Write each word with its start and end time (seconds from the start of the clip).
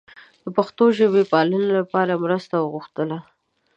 د 0.43 0.45
پښتو 0.57 0.83
ژبې 0.97 1.23
پالنې 1.31 1.69
لپاره 1.79 2.11
یې 2.15 2.21
مرسته 2.23 2.55
وغوښتله. 2.59 3.17